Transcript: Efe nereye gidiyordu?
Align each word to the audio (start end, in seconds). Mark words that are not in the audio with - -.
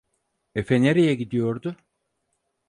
Efe 0.55 0.81
nereye 0.81 1.13
gidiyordu? 1.15 1.75